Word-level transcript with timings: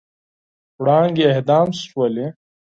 وړانګې 0.79 1.23
اعدام 1.31 1.67
شولې 1.85 2.27